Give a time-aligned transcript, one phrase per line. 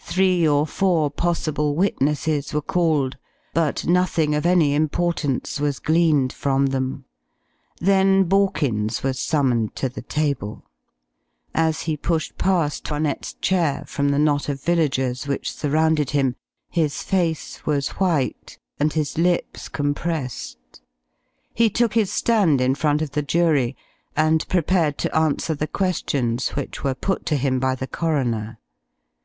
[0.00, 3.16] Three or four possible witnesses were called,
[3.54, 7.04] but nothing of any importance was gleaned from them;
[7.80, 10.64] then Borkins was summoned to the table.
[11.54, 16.34] As he pushed past 'Toinette's chair from the knot of villagers which surrounded him,
[16.68, 20.80] his face was white, and his lips compressed.
[21.54, 23.76] He took his stand in front of the jury
[24.16, 28.58] and prepared to answer the questions which were put to him by the coroner.